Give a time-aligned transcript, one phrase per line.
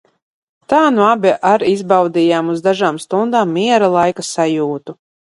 [0.71, 4.97] "Tā nu abi ar izbaudījām uz dažām stundām "miera laika" sajūtu."